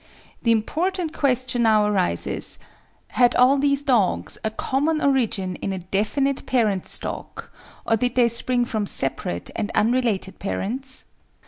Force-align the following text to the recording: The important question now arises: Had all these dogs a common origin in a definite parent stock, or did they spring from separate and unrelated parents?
The 0.41 0.51
important 0.51 1.13
question 1.13 1.61
now 1.61 1.85
arises: 1.85 2.57
Had 3.09 3.35
all 3.35 3.59
these 3.59 3.83
dogs 3.83 4.35
a 4.43 4.49
common 4.49 4.99
origin 4.99 5.57
in 5.57 5.71
a 5.71 5.77
definite 5.77 6.47
parent 6.47 6.87
stock, 6.87 7.51
or 7.85 7.97
did 7.97 8.15
they 8.15 8.27
spring 8.27 8.65
from 8.65 8.87
separate 8.87 9.51
and 9.55 9.71
unrelated 9.75 10.39
parents? 10.39 11.05